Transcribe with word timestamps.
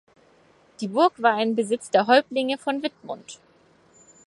Die 0.79 0.87
Burg 0.87 1.13
war 1.21 1.39
im 1.39 1.53
Besitz 1.55 1.91
der 1.91 2.07
Häuptlinge 2.07 2.57
von 2.57 2.81
Wittmund. 2.81 3.37